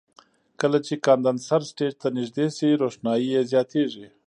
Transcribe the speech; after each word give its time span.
کله 0.61 0.77
چې 0.85 0.93
کاندنسر 1.07 1.61
سټیج 1.71 1.93
ته 2.01 2.07
نږدې 2.17 2.47
شي 2.57 2.69
روښنایي 2.81 3.27
یې 3.35 3.41
زیاتیږي. 3.51 4.07